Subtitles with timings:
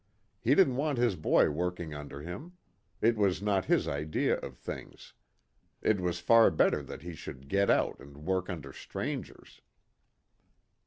[0.39, 2.53] He didn't want his boy working under him;
[3.01, 5.13] it was not his idea of things.
[5.83, 9.61] It was far better that he should get out and work under strangers.